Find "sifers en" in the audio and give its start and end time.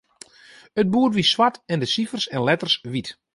1.93-2.43